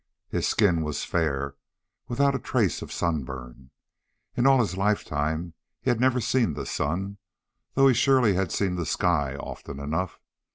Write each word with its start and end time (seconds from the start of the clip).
His 0.29 0.47
skin 0.47 0.81
was 0.81 1.03
fair 1.03 1.53
without 2.07 2.33
a 2.33 2.39
trace 2.39 2.81
of 2.81 2.91
sunburn. 2.91 3.69
In 4.35 4.47
all 4.47 4.59
his 4.59 4.75
lifetime 4.75 5.53
he 5.79 5.91
had 5.91 5.99
never 5.99 6.19
seen 6.19 6.55
the 6.55 6.65
sun, 6.65 7.19
though 7.75 7.87
he 7.87 7.93
surely 7.93 8.33
had 8.33 8.51
seen 8.51 8.77
the 8.77 8.85
sky 8.87 9.35
often 9.35 9.79
enough. 9.79 10.19